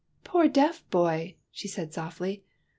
poor 0.23 0.47
deaf 0.47 0.83
boy!'' 0.89 1.35
she 1.51 1.67
said 1.67 1.93
softly. 1.93 2.43